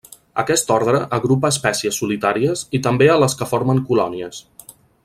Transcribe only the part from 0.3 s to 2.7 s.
Aquest ordre agrupa a espècies solitàries